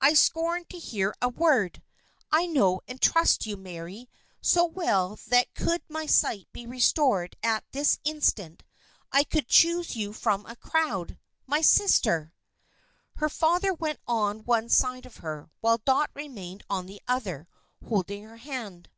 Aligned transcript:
I 0.00 0.14
scorned 0.14 0.68
to 0.70 0.78
hear 0.78 1.12
a 1.20 1.28
word! 1.28 1.82
I 2.30 2.46
know 2.46 2.80
and 2.86 3.02
trust 3.02 3.44
you, 3.44 3.56
Mary, 3.56 4.08
so 4.40 4.64
well 4.64 5.18
that 5.26 5.52
could 5.52 5.82
my 5.88 6.06
sight 6.06 6.46
be 6.52 6.64
restored 6.64 7.34
at 7.42 7.64
this 7.72 7.98
instant, 8.04 8.62
I 9.10 9.24
could 9.24 9.48
choose 9.48 9.96
you 9.96 10.12
from 10.12 10.46
a 10.46 10.54
crowd 10.54 11.18
my 11.44 11.60
sister!" 11.60 12.32
Her 13.16 13.28
father 13.28 13.74
went 13.74 13.98
on 14.06 14.44
one 14.44 14.68
side 14.68 15.06
of 15.06 15.16
her, 15.16 15.50
while 15.60 15.78
Dot 15.84 16.08
remained 16.14 16.62
on 16.70 16.86
the 16.86 17.02
other, 17.08 17.48
holding 17.84 18.22
her 18.22 18.36
hand. 18.36 18.90